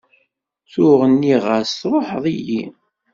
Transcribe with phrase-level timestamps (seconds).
[0.71, 2.63] Tuɣ nniɣ-as truḥeḍ-iyi.